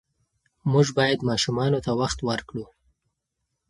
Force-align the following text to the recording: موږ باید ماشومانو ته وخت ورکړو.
موږ 0.71 0.87
باید 0.99 1.19
ماشومانو 1.29 1.79
ته 1.85 1.91
وخت 2.01 2.19
ورکړو. 2.29 2.65